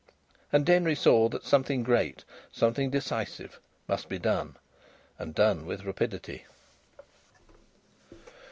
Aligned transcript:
And 0.51 0.65
Denry 0.65 0.95
saw 0.95 1.29
that 1.29 1.45
something 1.45 1.83
great, 1.83 2.23
something 2.51 2.89
decisive, 2.89 3.59
must 3.87 4.09
be 4.09 4.17
done 4.17 4.57
and 5.19 5.35
done 5.35 5.63
with 5.67 5.83
rapidity. 5.85 6.47